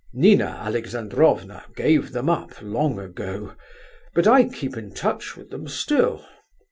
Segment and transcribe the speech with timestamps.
[0.13, 3.53] Nina Alexandrovna gave them up long ago,
[4.15, 6.25] but I keep in touch with them still...